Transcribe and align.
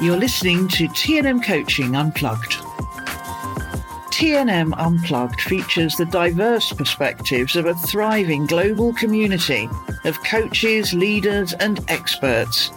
You're 0.00 0.16
listening 0.16 0.66
to 0.68 0.88
TNM 0.88 1.44
Coaching 1.44 1.94
Unplugged. 1.94 2.54
TNM 4.10 4.74
Unplugged 4.76 5.40
features 5.40 5.94
the 5.94 6.04
diverse 6.06 6.72
perspectives 6.72 7.54
of 7.54 7.66
a 7.66 7.74
thriving 7.74 8.44
global 8.44 8.92
community 8.94 9.68
of 10.04 10.22
coaches, 10.24 10.92
leaders, 10.92 11.52
and 11.54 11.78
experts. 11.88 12.72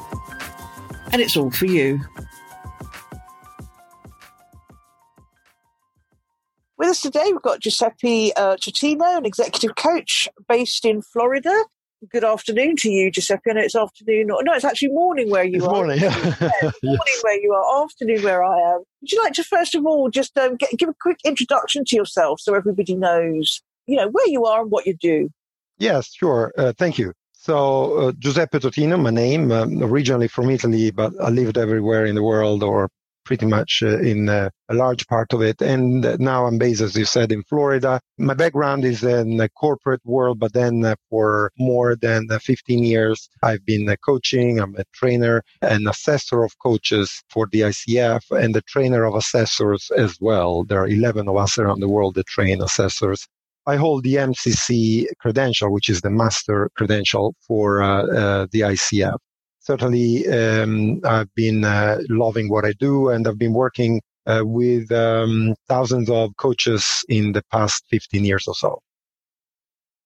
And 1.12 1.20
it's 1.20 1.36
all 1.36 1.50
for 1.50 1.66
you. 1.66 2.00
With 6.78 6.90
us 6.90 7.02
today, 7.02 7.32
we've 7.32 7.42
got 7.42 7.62
Giuseppe 7.62 8.32
uh, 8.36 8.56
an 8.56 9.26
executive 9.26 9.76
coach 9.76 10.30
based 10.48 10.86
in 10.86 11.02
Florida. 11.02 11.66
Good 12.11 12.23
afternoon 12.23 12.75
to 12.77 12.91
you, 12.91 13.09
Giuseppe. 13.09 13.50
I 13.50 13.54
know 13.54 13.61
it's 13.61 13.75
afternoon. 13.75 14.29
Or, 14.29 14.43
no, 14.43 14.54
it's 14.54 14.64
actually 14.64 14.89
morning 14.89 15.32
where 15.32 15.43
you 15.43 15.57
it's 15.57 15.65
are. 15.65 15.74
Morning, 15.74 16.00
yeah. 16.01 16.36
yeah 16.39 16.51
morning 16.83 17.01
yes. 17.07 17.24
where 17.24 17.42
you 17.42 17.51
are, 17.54 17.83
afternoon 17.83 18.21
where 18.21 18.43
I 18.43 18.60
am. 18.74 18.83
Would 19.01 19.11
you 19.11 19.24
like 19.24 19.33
to 19.33 19.43
first 19.43 19.74
of 19.74 19.83
all 19.86 20.10
just 20.10 20.38
um, 20.38 20.57
get, 20.57 20.69
give 20.78 20.89
a 20.89 20.96
quick 21.02 21.18
introduction 21.25 21.86
to 21.86 21.96
yourself 21.96 22.39
so 22.39 22.54
everybody 22.54 22.93
knows, 22.93 23.64
you 23.88 23.96
know, 23.96 24.10
where 24.10 24.28
you 24.28 24.46
are 24.46 24.61
and 24.61 24.69
what 24.69 24.86
you 24.86 24.96
do? 24.96 25.32
Yes, 25.79 26.14
sure. 26.14 26.54
Uh, 26.55 26.71
thank 26.78 27.00
you. 27.00 27.14
So 27.33 27.97
uh, 27.97 28.11
Giuseppe 28.19 28.60
Totino, 28.60 29.02
my 29.02 29.10
name, 29.10 29.52
um, 29.52 29.82
originally 29.82 30.27
from 30.27 30.52
Italy, 30.52 30.91
but 30.91 31.14
I 31.19 31.29
lived 31.29 31.57
everywhere 31.57 32.05
in 32.05 32.14
the 32.14 32.23
world 32.23 32.61
or 32.61 32.89
pretty 33.28 33.45
much 33.45 33.84
uh, 33.84 34.00
in 34.00 34.30
uh, 34.30 34.50
a 34.70 34.73
large 34.73 35.06
part 35.08 35.34
of 35.34 35.42
it. 35.42 35.62
And 35.62 36.06
uh, 36.06 36.16
now 36.17 36.45
I'm 36.45 36.58
based, 36.58 36.81
as 36.81 36.95
you 36.95 37.04
said, 37.04 37.31
in 37.31 37.44
Florida. 37.44 38.00
My 38.17 38.34
background 38.34 38.86
is 38.86 39.03
in 39.03 39.36
the 39.36 39.50
corporate 39.50 40.02
world, 40.06 40.40
but 40.40 40.53
then 40.53 40.86
uh, 40.86 40.95
for 41.09 41.52
more 41.59 41.98
than 41.98 42.28
uh, 42.31 42.40
15 42.40 42.84
years, 42.84 43.30
I've 43.44 43.66
been 43.66 43.90
uh, 43.90 43.98
coaching. 44.03 44.59
I'm 44.59 44.76
a 44.78 44.86
trainer 44.94 45.44
and 45.62 45.88
assessor 45.90 46.44
of 46.44 46.58
coaches 46.59 47.22
for 47.30 47.48
the 47.52 47.61
ICF 47.61 48.22
and 48.31 48.56
the 48.56 48.61
trainer 48.61 49.03
of 49.03 49.14
assessors 49.16 49.91
as 49.97 50.16
well. 50.22 50.64
There 50.64 50.81
are 50.81 50.88
11 50.88 51.28
of 51.28 51.36
us 51.36 51.59
around 51.59 51.81
the 51.81 51.89
world 51.89 52.16
that 52.16 52.28
train 52.28 52.62
assessors. 52.64 53.28
I 53.66 53.75
hold 53.75 54.06
the 54.06 54.16
MCC 54.16 55.08
credential, 55.19 55.73
which 55.73 55.89
is 55.89 56.00
the 56.00 56.09
master 56.09 56.69
credential 56.78 57.36
for 57.45 57.80
the 58.53 58.62
ICF 58.62 59.17
certainly 59.67 60.25
um, 60.29 61.01
I've 61.03 61.33
been 61.35 61.65
uh, 61.65 61.97
loving 62.09 62.49
what 62.49 62.63
I 62.63 62.71
do, 62.71 63.09
and 63.09 63.27
I've 63.27 63.37
been 63.37 63.53
working 63.53 64.01
uh, 64.25 64.43
with 64.45 64.89
um, 64.93 65.55
thousands 65.67 66.09
of 66.09 66.35
coaches 66.37 67.03
in 67.09 67.33
the 67.33 67.43
past 67.51 67.83
15 67.91 68.23
years 68.23 68.47
or 68.47 68.55
so. 68.55 68.79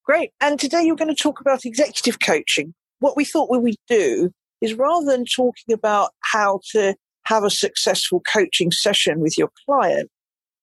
Great. 0.03 0.31
And 0.41 0.59
today 0.59 0.81
you're 0.81 0.95
going 0.95 1.15
to 1.15 1.23
talk 1.23 1.39
about 1.39 1.63
executive 1.63 2.19
coaching. 2.19 2.73
What 2.99 3.15
we 3.15 3.23
thought 3.23 3.51
we 3.51 3.59
would 3.59 3.75
do 3.87 4.31
is 4.61 4.73
rather 4.73 5.05
than 5.05 5.25
talking 5.25 5.73
about 5.73 6.11
how 6.21 6.59
to 6.71 6.95
have 7.25 7.43
a 7.43 7.51
successful 7.51 8.19
coaching 8.21 8.71
session 8.71 9.19
with 9.19 9.37
your 9.37 9.49
client, 9.65 10.09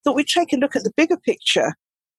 thought 0.02 0.16
we'd 0.16 0.26
take 0.26 0.52
a 0.52 0.56
look 0.56 0.74
at 0.74 0.82
the 0.82 0.92
bigger 0.96 1.16
picture 1.16 1.74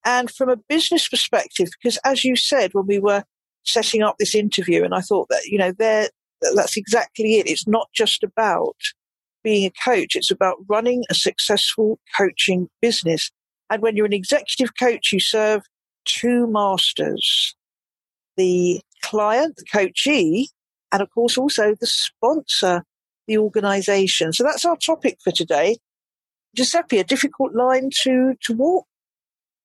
and 0.06 0.32
from 0.32 0.48
a 0.48 0.58
business 0.70 1.10
perspective, 1.10 1.68
because 1.82 2.00
as 2.06 2.24
you 2.24 2.38
said 2.38 2.72
when 2.74 2.88
we 2.88 3.00
were 3.00 3.24
setting 3.66 4.02
up 4.02 4.16
this 4.18 4.34
interview, 4.34 4.86
and 4.86 4.96
I 4.96 5.02
thought 5.02 5.28
that, 5.30 5.46
you 5.46 5.58
know, 5.58 5.74
there 5.78 6.10
that's 6.42 6.78
exactly 6.78 7.40
it. 7.40 7.48
It's 7.48 7.68
not 7.68 7.90
just 7.94 8.24
about 8.24 8.76
being 9.44 9.66
a 9.66 9.72
coach. 9.84 10.16
It's 10.16 10.32
about 10.32 10.58
running 10.68 11.04
a 11.10 11.14
successful 11.14 12.00
coaching 12.18 12.70
business. 12.82 13.32
And 13.70 13.82
when 13.82 13.96
you're 13.96 14.06
an 14.06 14.14
executive 14.14 14.72
coach, 14.78 15.12
you 15.12 15.20
serve 15.20 15.62
two 16.06 16.48
masters, 16.48 17.56
the 18.38 18.82
client, 19.02 19.56
the 19.58 19.66
coachee, 19.72 20.50
and 20.92 21.02
of 21.02 21.10
course 21.12 21.38
also 21.38 21.76
the 21.80 21.88
sponsor, 21.88 22.84
the 23.28 23.38
organization. 23.38 24.34
So 24.34 24.44
that's 24.44 24.66
our 24.66 24.78
topic 24.78 25.20
for 25.24 25.32
today. 25.32 25.78
Giuseppe, 26.56 26.98
a 26.98 27.04
difficult 27.04 27.54
line 27.54 27.90
to, 28.02 28.34
to 28.42 28.54
walk. 28.54 28.88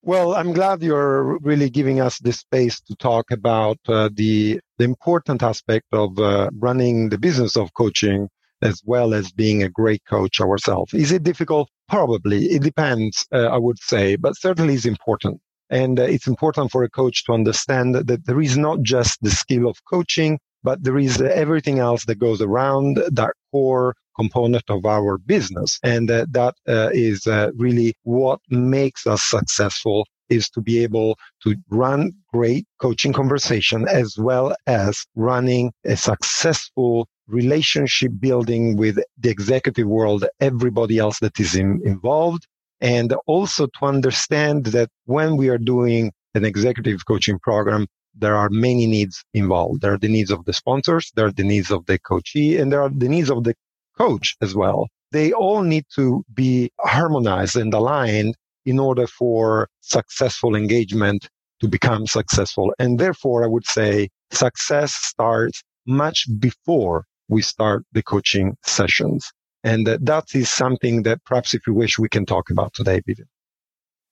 Well, 0.07 0.35
I'm 0.35 0.53
glad 0.53 0.83
you're 0.83 1.39
really 1.39 1.71
giving 1.71 1.99
us 1.99 2.19
this 2.19 2.41
space 2.41 2.79
to 2.83 2.95
talk 2.97 3.31
about 3.31 3.79
uh, 3.89 4.11
the 4.13 4.61
the 4.77 4.85
important 4.85 5.43
aspect 5.43 5.87
of 5.93 6.19
uh, 6.19 6.51
running 6.59 7.09
the 7.09 7.17
business 7.17 7.57
of 7.57 7.73
coaching 7.73 8.29
as 8.61 8.83
well 8.85 9.15
as 9.15 9.33
being 9.33 9.63
a 9.63 9.71
great 9.71 10.03
coach 10.05 10.43
ourselves. 10.43 10.93
Is 10.93 11.11
it 11.11 11.23
difficult? 11.23 11.71
Probably. 11.89 12.45
It 12.57 12.63
depends, 12.63 13.27
uh, 13.33 13.47
I 13.47 13.57
would 13.57 13.79
say, 13.79 14.17
but 14.17 14.37
certainly 14.37 14.75
it's 14.75 14.85
important. 14.85 15.41
And 15.71 15.99
uh, 15.99 16.03
it's 16.03 16.27
important 16.27 16.71
for 16.71 16.83
a 16.83 16.91
coach 16.91 17.25
to 17.25 17.33
understand 17.33 17.95
that 17.95 18.27
there 18.27 18.43
is 18.43 18.59
not 18.59 18.83
just 18.83 19.23
the 19.23 19.31
skill 19.31 19.67
of 19.67 19.83
coaching, 19.87 20.39
but 20.63 20.85
there 20.85 20.99
is 20.99 21.23
everything 21.23 21.79
else 21.79 22.05
that 22.05 22.19
goes 22.19 22.43
around 22.43 22.99
that 23.11 23.33
core 23.51 23.95
component 24.17 24.65
of 24.69 24.85
our 24.87 25.19
business. 25.19 25.79
And 25.83 26.11
uh, 26.11 26.27
that 26.31 26.55
uh, 26.69 26.91
is 26.93 27.27
uh, 27.27 27.51
really 27.57 27.95
what 28.03 28.41
makes 28.51 29.07
us 29.07 29.23
successful 29.23 30.07
is 30.29 30.49
to 30.51 30.61
be 30.61 30.83
able 30.83 31.19
to 31.43 31.55
run 31.69 32.13
great 32.33 32.67
coaching 32.81 33.13
conversation 33.13 33.87
as 33.89 34.17
well 34.19 34.55
as 34.67 35.05
running 35.15 35.73
a 35.85 35.97
successful 35.97 37.09
relationship 37.27 38.13
building 38.21 38.77
with 38.77 38.99
the 39.19 39.31
executive 39.31 39.87
world, 39.87 40.25
everybody 40.41 40.99
else 40.99 41.19
that 41.21 41.39
is 41.39 41.55
in, 41.55 41.81
involved. 41.85 42.47
And 42.81 43.15
also 43.27 43.67
to 43.67 43.85
understand 43.85 44.67
that 44.67 44.91
when 45.07 45.37
we 45.37 45.49
are 45.49 45.59
doing 45.59 46.13
an 46.35 46.45
executive 46.45 47.07
coaching 47.07 47.39
program, 47.39 47.87
there 48.17 48.37
are 48.37 48.49
many 48.51 48.87
needs 48.87 49.25
involved. 49.35 49.81
There 49.81 49.95
are 49.95 49.99
the 49.99 50.09
needs 50.09 50.31
of 50.31 50.45
the 50.45 50.53
sponsors, 50.53 51.11
there 51.17 51.27
are 51.27 51.33
the 51.33 51.45
needs 51.45 51.71
of 51.71 51.87
the 51.87 51.99
coachee, 51.99 52.59
and 52.59 52.71
there 52.71 52.83
are 52.83 52.91
the 52.91 53.09
needs 53.09 53.31
of 53.31 53.45
the 53.45 53.55
coach 53.97 54.37
as 54.41 54.55
well. 54.55 54.89
They 55.13 55.33
all 55.33 55.63
need 55.63 55.85
to 55.95 56.25
be 56.35 56.71
harmonized 56.81 57.57
and 57.57 57.73
aligned 57.73 58.35
in 58.65 58.79
order 58.79 59.07
for 59.07 59.69
successful 59.81 60.57
engagement 60.57 61.29
to 61.61 61.69
become 61.69 62.07
successful. 62.07 62.75
And 62.79 62.99
therefore, 62.99 63.45
I 63.45 63.47
would 63.47 63.67
say 63.67 64.09
success 64.31 64.95
starts 64.95 65.63
much 65.87 66.27
before 66.39 67.05
we 67.29 67.43
start 67.43 67.85
the 67.93 68.03
coaching 68.03 68.57
sessions. 68.65 69.31
And 69.63 69.87
that 69.87 70.25
is 70.35 70.51
something 70.51 71.05
that 71.05 71.25
perhaps 71.25 71.55
if 71.55 71.67
you 71.67 71.75
wish, 71.75 71.99
we 71.99 72.09
can 72.09 72.27
talk 72.27 72.51
about 72.51 72.75
today, 72.75 73.01
Vivian. 73.07 73.29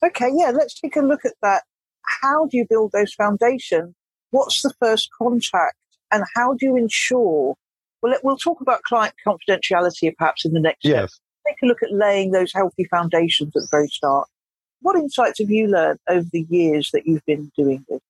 Okay, 0.04 0.30
yeah, 0.34 0.50
let's 0.50 0.78
take 0.80 0.96
a 0.96 1.00
look 1.00 1.24
at 1.24 1.34
that. 1.42 1.62
How 2.04 2.46
do 2.46 2.56
you 2.56 2.66
build 2.68 2.92
those 2.92 3.12
foundations? 3.14 3.94
What's 4.30 4.62
the 4.62 4.72
first 4.80 5.10
contact? 5.16 5.76
And 6.10 6.24
how 6.34 6.54
do 6.54 6.66
you 6.66 6.76
ensure? 6.76 7.54
Well, 8.02 8.14
we'll 8.22 8.36
talk 8.36 8.60
about 8.60 8.82
client 8.82 9.14
confidentiality 9.26 10.14
perhaps 10.16 10.44
in 10.44 10.52
the 10.52 10.60
next 10.60 10.84
yes. 10.84 11.14
Step. 11.14 11.20
Take 11.46 11.62
a 11.62 11.66
look 11.66 11.82
at 11.82 11.92
laying 11.92 12.30
those 12.30 12.52
healthy 12.52 12.84
foundations 12.84 13.54
at 13.56 13.62
the 13.62 13.68
very 13.70 13.88
start. 13.88 14.28
What 14.80 14.96
insights 14.96 15.38
have 15.40 15.50
you 15.50 15.68
learned 15.68 15.98
over 16.08 16.26
the 16.32 16.46
years 16.48 16.90
that 16.92 17.06
you've 17.06 17.24
been 17.24 17.50
doing 17.56 17.84
this? 17.88 18.00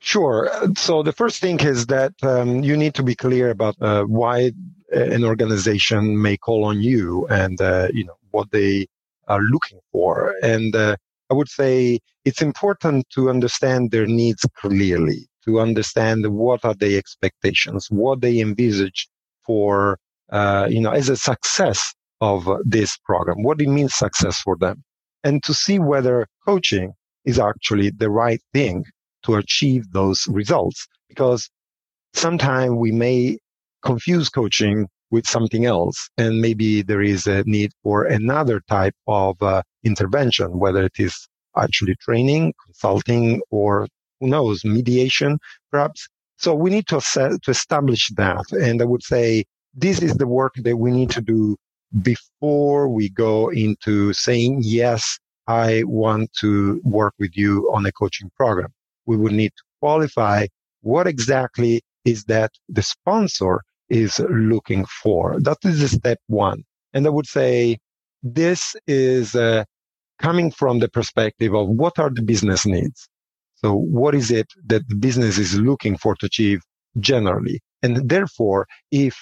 Sure. 0.00 0.50
So 0.76 1.02
the 1.02 1.12
first 1.12 1.40
thing 1.40 1.60
is 1.60 1.86
that 1.86 2.12
um, 2.22 2.64
you 2.64 2.76
need 2.76 2.94
to 2.94 3.02
be 3.02 3.14
clear 3.14 3.50
about 3.50 3.76
uh, 3.80 4.02
why 4.04 4.52
an 4.90 5.24
organization 5.24 6.20
may 6.20 6.36
call 6.36 6.64
on 6.64 6.80
you 6.80 7.26
and 7.28 7.60
uh, 7.60 7.88
you 7.92 8.04
know 8.04 8.16
what 8.32 8.50
they 8.50 8.86
are 9.28 9.40
looking 9.40 9.78
for. 9.92 10.34
And 10.42 10.74
uh, 10.74 10.96
I 11.30 11.34
would 11.34 11.48
say 11.48 12.00
it's 12.24 12.42
important 12.42 13.08
to 13.10 13.30
understand 13.30 13.90
their 13.90 14.06
needs 14.06 14.44
clearly, 14.56 15.28
to 15.44 15.60
understand 15.60 16.26
what 16.26 16.64
are 16.64 16.74
their 16.74 16.98
expectations, 16.98 17.88
what 17.90 18.20
they 18.20 18.40
envisage 18.40 19.08
for 19.44 19.98
uh, 20.30 20.66
you 20.70 20.80
know 20.80 20.90
as 20.90 21.08
a 21.08 21.16
success 21.16 21.94
of 22.20 22.48
this 22.64 22.96
program, 23.04 23.42
what 23.42 23.60
it 23.60 23.68
means 23.68 23.94
success 23.94 24.40
for 24.40 24.56
them 24.56 24.82
and 25.24 25.42
to 25.44 25.54
see 25.54 25.78
whether 25.78 26.26
coaching 26.44 26.92
is 27.24 27.38
actually 27.38 27.90
the 27.90 28.10
right 28.10 28.40
thing 28.52 28.84
to 29.24 29.36
achieve 29.36 29.90
those 29.92 30.26
results. 30.28 30.86
Because 31.08 31.48
sometimes 32.14 32.74
we 32.74 32.92
may 32.92 33.38
confuse 33.82 34.28
coaching 34.28 34.88
with 35.10 35.26
something 35.26 35.66
else, 35.66 36.08
and 36.16 36.40
maybe 36.40 36.82
there 36.82 37.02
is 37.02 37.26
a 37.26 37.44
need 37.44 37.70
for 37.82 38.04
another 38.04 38.60
type 38.68 38.94
of 39.06 39.40
uh, 39.42 39.62
intervention, 39.84 40.58
whether 40.58 40.84
it 40.84 40.98
is 40.98 41.28
actually 41.56 41.94
training, 41.96 42.54
consulting, 42.64 43.42
or 43.50 43.86
who 44.22 44.28
knows, 44.28 44.64
mediation, 44.64 45.38
perhaps. 45.70 46.08
So 46.38 46.54
we 46.54 46.70
need 46.70 46.86
to, 46.88 46.98
assess, 46.98 47.38
to 47.40 47.50
establish 47.50 48.08
that. 48.16 48.50
And 48.52 48.80
I 48.80 48.84
would 48.84 49.02
say 49.02 49.44
this 49.74 50.00
is 50.00 50.14
the 50.14 50.26
work 50.26 50.54
that 50.56 50.76
we 50.76 50.90
need 50.90 51.10
to 51.10 51.20
do 51.20 51.56
before 52.00 52.88
we 52.88 53.08
go 53.10 53.50
into 53.50 54.12
saying, 54.12 54.60
yes, 54.62 55.18
I 55.46 55.82
want 55.86 56.32
to 56.40 56.80
work 56.84 57.14
with 57.18 57.36
you 57.36 57.70
on 57.74 57.84
a 57.84 57.92
coaching 57.92 58.30
program. 58.36 58.72
We 59.06 59.16
would 59.16 59.32
need 59.32 59.52
to 59.56 59.62
qualify 59.80 60.46
what 60.82 61.06
exactly 61.06 61.82
is 62.04 62.24
that 62.24 62.52
the 62.68 62.82
sponsor 62.82 63.60
is 63.88 64.20
looking 64.30 64.84
for. 64.86 65.40
That 65.40 65.58
is 65.64 65.90
step 65.90 66.18
one. 66.28 66.62
And 66.94 67.06
I 67.06 67.10
would 67.10 67.26
say 67.26 67.78
this 68.22 68.76
is 68.86 69.34
uh, 69.34 69.64
coming 70.18 70.50
from 70.50 70.78
the 70.78 70.88
perspective 70.88 71.54
of 71.54 71.68
what 71.68 71.98
are 71.98 72.10
the 72.10 72.22
business 72.22 72.64
needs? 72.64 73.08
So 73.64 73.74
what 73.74 74.14
is 74.14 74.30
it 74.30 74.48
that 74.66 74.88
the 74.88 74.96
business 74.96 75.38
is 75.38 75.58
looking 75.58 75.96
for 75.96 76.16
to 76.16 76.26
achieve 76.26 76.62
generally? 76.98 77.60
And 77.82 78.08
therefore, 78.08 78.66
if 78.90 79.16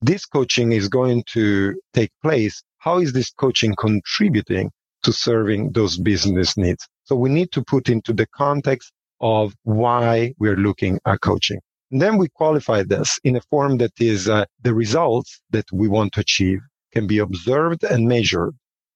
this 0.00 0.24
coaching 0.24 0.72
is 0.72 0.88
going 0.88 1.24
to 1.32 1.74
take 1.92 2.10
place, 2.22 2.62
how 2.78 2.98
is 2.98 3.12
this 3.12 3.30
coaching 3.30 3.74
contributing 3.78 4.70
to 5.02 5.12
serving 5.12 5.72
those 5.72 5.98
business 5.98 6.56
needs? 6.56 6.88
So 7.04 7.16
we 7.16 7.30
need 7.30 7.52
to 7.52 7.62
put 7.62 7.88
into 7.88 8.12
the 8.12 8.26
context 8.26 8.92
of 9.20 9.54
why 9.62 10.34
we're 10.38 10.56
looking 10.56 10.98
at 11.06 11.20
coaching. 11.20 11.60
And 11.90 12.00
then 12.00 12.16
we 12.16 12.28
qualify 12.28 12.82
this 12.82 13.20
in 13.22 13.36
a 13.36 13.42
form 13.50 13.76
that 13.78 13.92
is 14.00 14.28
uh, 14.28 14.46
the 14.62 14.74
results 14.74 15.40
that 15.50 15.66
we 15.70 15.88
want 15.88 16.14
to 16.14 16.20
achieve 16.20 16.60
can 16.92 17.06
be 17.06 17.18
observed 17.18 17.84
and 17.84 18.08
measured. 18.08 18.54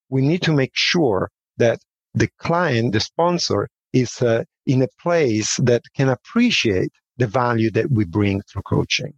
We 0.09 0.23
need 0.23 0.43
to 0.43 0.53
make 0.53 0.73
sure 0.75 1.31
that 1.59 1.81
the 2.15 2.29
client, 2.39 2.93
the 2.95 3.01
sponsor 3.01 3.69
is 3.93 4.23
uh, 4.23 4.45
in 4.67 4.83
a 4.83 4.89
place 5.03 5.57
that 5.63 5.83
can 5.97 6.09
appreciate 6.09 6.93
the 7.17 7.27
value 7.27 7.71
that 7.71 7.91
we 7.91 8.05
bring 8.05 8.43
through 8.43 8.63
coaching. 8.63 9.13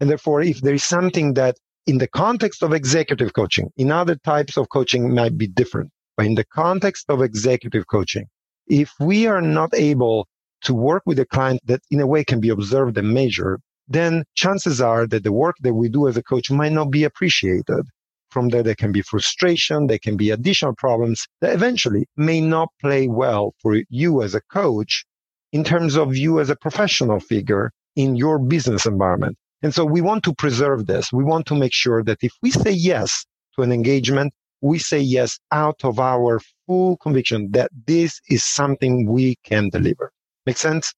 And 0.00 0.08
therefore, 0.08 0.42
if 0.42 0.60
there 0.60 0.74
is 0.74 0.84
something 0.84 1.34
that 1.34 1.56
in 1.86 1.98
the 1.98 2.08
context 2.08 2.62
of 2.62 2.72
executive 2.72 3.32
coaching, 3.34 3.70
in 3.76 3.90
other 3.90 4.16
types 4.16 4.56
of 4.56 4.68
coaching 4.68 5.14
might 5.14 5.36
be 5.36 5.46
different, 5.46 5.90
but 6.16 6.26
in 6.26 6.34
the 6.34 6.44
context 6.44 7.06
of 7.08 7.22
executive 7.22 7.86
coaching, 7.88 8.26
if 8.66 8.92
we 9.00 9.26
are 9.26 9.42
not 9.42 9.74
able 9.74 10.28
to 10.62 10.74
work 10.74 11.02
with 11.06 11.18
a 11.18 11.26
client 11.26 11.60
that 11.66 11.82
in 11.90 12.00
a 12.00 12.06
way 12.06 12.24
can 12.24 12.40
be 12.40 12.48
observed 12.48 12.96
and 12.96 13.12
measured, 13.12 13.60
then 13.88 14.24
chances 14.34 14.80
are 14.80 15.06
that 15.08 15.24
the 15.24 15.32
work 15.32 15.56
that 15.60 15.74
we 15.74 15.88
do 15.88 16.06
as 16.08 16.16
a 16.16 16.22
coach 16.22 16.50
might 16.50 16.72
not 16.72 16.90
be 16.90 17.04
appreciated. 17.04 17.84
From 18.32 18.48
there, 18.48 18.62
there 18.62 18.74
can 18.74 18.92
be 18.92 19.02
frustration. 19.02 19.88
There 19.88 19.98
can 19.98 20.16
be 20.16 20.30
additional 20.30 20.74
problems 20.74 21.28
that 21.42 21.52
eventually 21.52 22.06
may 22.16 22.40
not 22.40 22.70
play 22.80 23.06
well 23.06 23.54
for 23.60 23.82
you 23.90 24.22
as 24.22 24.34
a 24.34 24.40
coach 24.40 25.04
in 25.52 25.64
terms 25.64 25.96
of 25.96 26.16
you 26.16 26.40
as 26.40 26.48
a 26.48 26.56
professional 26.56 27.20
figure 27.20 27.72
in 27.94 28.16
your 28.16 28.38
business 28.38 28.86
environment. 28.86 29.36
And 29.62 29.74
so 29.74 29.84
we 29.84 30.00
want 30.00 30.24
to 30.24 30.34
preserve 30.34 30.86
this. 30.86 31.12
We 31.12 31.24
want 31.24 31.44
to 31.48 31.54
make 31.54 31.74
sure 31.74 32.02
that 32.04 32.18
if 32.22 32.32
we 32.42 32.50
say 32.50 32.70
yes 32.70 33.26
to 33.54 33.62
an 33.62 33.70
engagement, 33.70 34.32
we 34.62 34.78
say 34.78 35.00
yes 35.00 35.38
out 35.50 35.84
of 35.84 36.00
our 36.00 36.40
full 36.66 36.96
conviction 36.96 37.50
that 37.50 37.70
this 37.86 38.18
is 38.30 38.42
something 38.44 39.10
we 39.10 39.36
can 39.44 39.68
deliver. 39.68 40.10
Make 40.46 40.56
sense? 40.56 40.94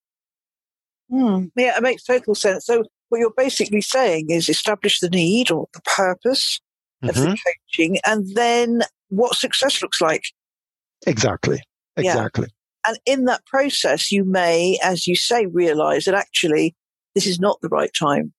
Hmm. 1.09 1.47
Yeah, 1.57 1.75
it 1.77 1.83
makes 1.83 2.03
total 2.03 2.33
sense. 2.33 2.65
So 2.65 2.85
what 3.09 3.19
you're 3.19 3.33
basically 3.35 3.81
saying 3.81 4.29
is 4.29 4.47
establish 4.47 4.99
the 4.99 5.09
need 5.09 5.51
or 5.51 5.67
the 5.73 5.81
purpose 5.81 6.61
mm-hmm. 7.03 7.09
of 7.09 7.15
the 7.15 7.21
mm-hmm. 7.21 7.33
coaching 7.69 7.97
and 8.05 8.35
then 8.35 8.81
what 9.09 9.35
success 9.35 9.81
looks 9.81 10.01
like. 10.01 10.23
Exactly. 11.07 11.59
Exactly. 11.97 12.47
Yeah. 12.47 12.89
And 12.89 12.99
in 13.05 13.25
that 13.25 13.45
process, 13.45 14.11
you 14.11 14.23
may, 14.23 14.77
as 14.83 15.07
you 15.07 15.15
say, 15.15 15.47
realize 15.47 16.05
that 16.05 16.13
actually 16.13 16.75
this 17.15 17.25
is 17.25 17.39
not 17.39 17.59
the 17.61 17.69
right 17.69 17.91
time 17.97 18.33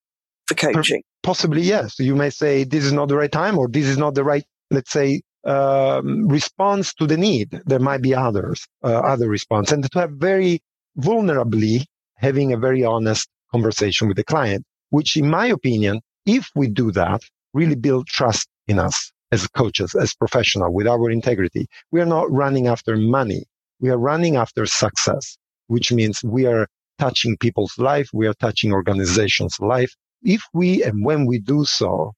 for 0.47 0.55
coaching. 0.55 1.03
Possibly, 1.23 1.62
yes. 1.62 1.99
You 1.99 2.14
may 2.14 2.31
say 2.31 2.62
this 2.62 2.85
is 2.85 2.93
not 2.93 3.08
the 3.08 3.17
right 3.17 3.32
time 3.32 3.58
or 3.58 3.69
this 3.69 3.87
is 3.87 3.99
not 3.99 4.14
the 4.14 4.23
right, 4.23 4.44
let's 4.70 4.93
say, 4.93 5.23
um, 5.44 6.29
response 6.29 6.94
to 6.94 7.06
the 7.06 7.17
need. 7.17 7.61
There 7.67 7.81
might 7.81 8.02
be 8.02 8.14
others, 8.14 8.67
uh, 8.85 8.99
other 8.99 9.29
response 9.29 9.73
and 9.73 9.91
to 9.91 9.99
have 9.99 10.12
very 10.12 10.61
vulnerably 10.99 11.85
having 12.17 12.52
a 12.52 12.56
very 12.56 12.85
honest 12.85 13.29
conversation 13.50 14.09
with 14.09 14.17
the 14.17 14.25
client, 14.25 14.64
which 14.91 15.17
in 15.17 15.29
my 15.29 15.47
opinion, 15.47 16.00
if 16.25 16.49
we 16.55 16.69
do 16.69 16.91
that, 16.93 17.23
really 17.56 17.75
build 17.75 18.06
trust 18.06 18.49
in 18.69 18.79
us 18.79 19.12
as 19.32 19.49
coaches, 19.49 19.94
as 19.94 20.14
professionals 20.14 20.73
with 20.75 20.87
our 20.87 21.11
integrity. 21.11 21.67
We 21.91 22.00
are 22.00 22.12
not 22.17 22.31
running 22.31 22.67
after 22.67 22.97
money. 22.97 23.43
We 23.81 23.88
are 23.91 23.99
running 23.99 24.37
after 24.37 24.67
success, 24.67 25.38
which 25.67 25.91
means 25.91 26.23
we 26.23 26.47
are 26.47 26.67
touching 26.99 27.37
people's 27.38 27.76
life. 27.79 28.08
We 28.12 28.26
are 28.26 28.35
touching 28.35 28.73
organizations' 28.73 29.58
life. 29.58 29.93
If 30.23 30.43
we 30.53 30.82
and 30.82 31.05
when 31.05 31.26
we 31.26 31.38
do 31.38 31.64
so, 31.64 32.12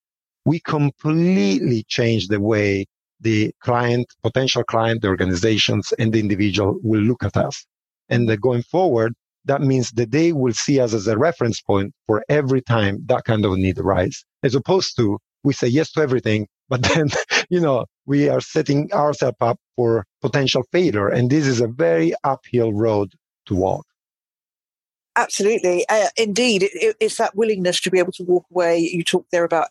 we 0.45 0.61
completely 0.61 1.85
change 1.89 2.29
the 2.29 2.41
way 2.41 2.87
the 3.21 3.53
client, 3.61 4.07
potential 4.23 4.65
client, 4.65 5.03
the 5.03 5.09
organizations 5.09 5.93
and 5.99 6.13
the 6.13 6.21
individual 6.21 6.79
will 6.83 7.03
look 7.11 7.23
at 7.23 7.37
us. 7.37 7.67
And 8.09 8.41
going 8.41 8.63
forward, 8.63 9.13
that 9.45 9.63
means 9.63 9.91
that 9.93 10.11
they 10.11 10.33
will 10.33 10.53
see 10.53 10.79
us 10.81 10.95
as 10.95 11.07
a 11.09 11.19
reference 11.19 11.61
point 11.61 11.93
for 12.07 12.25
every 12.29 12.63
time 12.63 13.03
that 13.07 13.25
kind 13.25 13.45
of 13.45 13.53
need 13.57 13.79
arises, 13.79 14.25
as 14.43 14.55
opposed 14.55 14.97
to 14.97 15.19
we 15.45 15.53
say 15.53 15.69
yes 15.69 15.93
to 15.93 16.01
everything, 16.01 16.49
but 16.69 16.83
then, 16.83 17.09
you 17.49 17.61
know, 17.61 17.87
we 18.07 18.29
are 18.29 18.41
setting 18.41 18.93
ourselves 18.93 19.37
up 19.41 19.59
for 19.77 20.05
potential 20.21 20.65
failure. 20.73 21.09
And 21.09 21.31
this 21.31 21.47
is 21.47 21.61
a 21.61 21.69
very 21.69 22.13
uphill 22.25 22.73
road 22.73 23.13
to 23.47 23.55
walk. 23.55 23.87
Absolutely. 25.17 25.85
Uh, 25.89 26.09
indeed, 26.17 26.63
it, 26.63 26.71
it, 26.75 26.97
it's 27.01 27.17
that 27.17 27.35
willingness 27.35 27.81
to 27.81 27.91
be 27.91 27.99
able 27.99 28.13
to 28.13 28.23
walk 28.23 28.45
away. 28.53 28.79
You 28.79 29.03
talked 29.03 29.33
there 29.33 29.45
about 29.45 29.69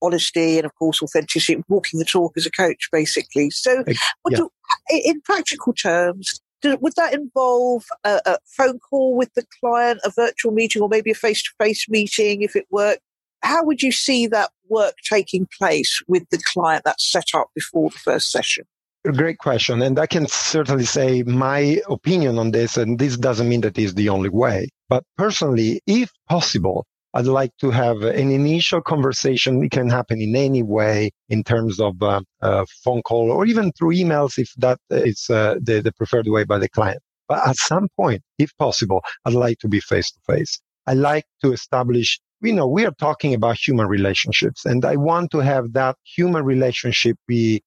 honesty 0.00 0.56
and, 0.56 0.64
of 0.64 0.74
course, 0.76 1.02
authenticity, 1.02 1.62
walking 1.68 1.98
the 1.98 2.06
talk 2.06 2.32
as 2.36 2.46
a 2.46 2.50
coach, 2.50 2.88
basically. 2.90 3.50
So, 3.50 3.84
yeah. 3.86 3.94
do, 4.36 4.50
in 4.90 5.20
practical 5.22 5.74
terms, 5.74 6.40
would 6.64 6.94
that 6.96 7.14
involve 7.14 7.84
a, 8.04 8.20
a, 8.24 8.38
phone 8.46 8.78
call 8.78 9.16
with 9.16 9.32
the 9.34 9.44
client, 9.60 10.00
a 10.04 10.10
virtual 10.10 10.52
meeting, 10.52 10.82
or 10.82 10.88
maybe 10.88 11.10
a 11.10 11.14
face 11.14 11.42
to 11.42 11.50
face 11.62 11.88
meeting 11.88 12.42
if 12.42 12.56
it 12.56 12.66
worked? 12.70 13.02
How 13.42 13.64
would 13.64 13.82
you 13.82 13.92
see 13.92 14.26
that 14.28 14.50
work 14.68 14.94
taking 15.08 15.46
place 15.58 16.00
with 16.08 16.24
the 16.30 16.38
client 16.38 16.82
that's 16.84 17.10
set 17.10 17.34
up 17.34 17.48
before 17.54 17.90
the 17.90 17.98
first 17.98 18.30
session? 18.30 18.64
Great 19.04 19.38
question. 19.38 19.80
And 19.80 19.98
I 19.98 20.06
can 20.06 20.26
certainly 20.26 20.84
say 20.84 21.22
my 21.22 21.80
opinion 21.88 22.38
on 22.38 22.50
this, 22.50 22.76
and 22.76 22.98
this 22.98 23.16
doesn't 23.16 23.48
mean 23.48 23.62
that 23.62 23.78
is 23.78 23.94
the 23.94 24.08
only 24.08 24.28
way. 24.28 24.68
But 24.88 25.04
personally, 25.16 25.80
if 25.86 26.10
possible, 26.28 26.86
I'd 27.14 27.26
like 27.26 27.56
to 27.60 27.70
have 27.70 28.02
an 28.02 28.30
initial 28.30 28.82
conversation. 28.82 29.64
It 29.64 29.70
can 29.70 29.88
happen 29.88 30.20
in 30.20 30.36
any 30.36 30.62
way 30.62 31.10
in 31.28 31.42
terms 31.42 31.80
of 31.80 32.02
uh, 32.02 32.20
a 32.42 32.66
phone 32.84 33.02
call 33.02 33.30
or 33.30 33.46
even 33.46 33.72
through 33.72 33.94
emails 33.94 34.38
if 34.38 34.52
that 34.58 34.78
is 34.90 35.30
uh, 35.30 35.56
the, 35.62 35.80
the 35.80 35.92
preferred 35.92 36.28
way 36.28 36.44
by 36.44 36.58
the 36.58 36.68
client. 36.68 37.00
But 37.26 37.46
at 37.46 37.56
some 37.56 37.88
point, 37.96 38.22
if 38.38 38.56
possible, 38.58 39.02
I'd 39.24 39.34
like 39.34 39.58
to 39.60 39.68
be 39.68 39.80
face 39.80 40.10
to 40.10 40.20
face. 40.32 40.60
I 40.86 40.94
like 40.94 41.24
to 41.42 41.52
establish, 41.52 42.20
you 42.40 42.52
know, 42.52 42.66
we 42.66 42.86
are 42.86 42.92
talking 42.92 43.34
about 43.34 43.56
human 43.56 43.86
relationships 43.86 44.64
and 44.64 44.84
I 44.84 44.96
want 44.96 45.30
to 45.32 45.38
have 45.38 45.72
that 45.72 45.96
human 46.04 46.44
relationship 46.44 47.16
be 47.26 47.62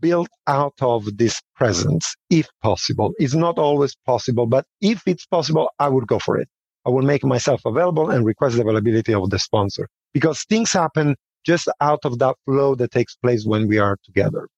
built 0.00 0.28
out 0.46 0.74
of 0.80 1.16
this 1.16 1.40
presence, 1.56 2.14
if 2.30 2.48
possible. 2.62 3.12
It's 3.18 3.34
not 3.34 3.58
always 3.58 3.96
possible, 4.06 4.46
but 4.46 4.64
if 4.80 5.02
it's 5.06 5.26
possible, 5.26 5.70
I 5.78 5.88
would 5.88 6.06
go 6.06 6.18
for 6.18 6.38
it. 6.38 6.48
I 6.86 6.90
will 6.90 7.02
make 7.02 7.24
myself 7.24 7.62
available 7.64 8.10
and 8.10 8.24
request 8.24 8.56
the 8.56 8.62
availability 8.62 9.14
of 9.14 9.30
the 9.30 9.38
sponsor 9.38 9.88
because 10.12 10.44
things 10.44 10.72
happen 10.72 11.16
just 11.44 11.68
out 11.80 12.00
of 12.04 12.18
that 12.18 12.36
flow 12.44 12.74
that 12.76 12.90
takes 12.90 13.16
place 13.16 13.44
when 13.44 13.66
we 13.66 13.78
are 13.78 13.96
together. 14.04 14.48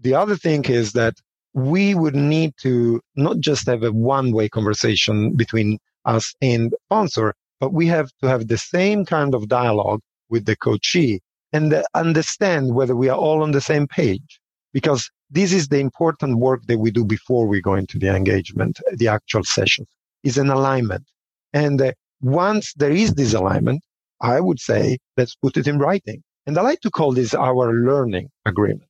The 0.00 0.14
other 0.14 0.36
thing 0.36 0.64
is 0.64 0.92
that 0.92 1.14
we 1.52 1.94
would 1.94 2.14
need 2.14 2.52
to 2.62 3.00
not 3.16 3.40
just 3.40 3.66
have 3.66 3.82
a 3.82 3.92
one 3.92 4.32
way 4.32 4.48
conversation 4.48 5.34
between 5.34 5.78
us 6.04 6.34
and 6.40 6.72
sponsor, 6.86 7.34
but 7.60 7.72
we 7.72 7.86
have 7.86 8.10
to 8.20 8.28
have 8.28 8.48
the 8.48 8.58
same 8.58 9.04
kind 9.04 9.34
of 9.34 9.48
dialogue 9.48 10.00
with 10.30 10.46
the 10.46 10.56
coachee 10.56 11.20
and 11.52 11.82
understand 11.94 12.74
whether 12.74 12.96
we 12.96 13.08
are 13.08 13.18
all 13.18 13.42
on 13.42 13.52
the 13.52 13.60
same 13.60 13.86
page. 13.86 14.40
Because 14.72 15.10
this 15.30 15.52
is 15.52 15.68
the 15.68 15.78
important 15.78 16.38
work 16.38 16.62
that 16.66 16.78
we 16.78 16.90
do 16.90 17.04
before 17.04 17.46
we 17.46 17.60
go 17.60 17.74
into 17.74 17.98
the 17.98 18.14
engagement, 18.14 18.80
the 18.92 19.08
actual 19.08 19.44
sessions 19.44 19.88
is 20.24 20.38
an 20.38 20.48
alignment. 20.48 21.04
And 21.52 21.80
uh, 21.80 21.92
once 22.20 22.72
there 22.74 22.92
is 22.92 23.14
this 23.14 23.34
alignment, 23.34 23.82
I 24.20 24.40
would 24.40 24.60
say, 24.60 24.98
let's 25.16 25.34
put 25.34 25.56
it 25.56 25.66
in 25.66 25.78
writing. 25.78 26.22
And 26.46 26.56
I 26.58 26.62
like 26.62 26.80
to 26.80 26.90
call 26.90 27.12
this 27.12 27.34
our 27.34 27.72
learning 27.72 28.28
agreement. 28.46 28.88